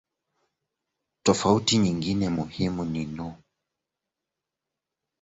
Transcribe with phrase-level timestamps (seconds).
[1.23, 3.29] Tofauti nyingine muhimu ni no.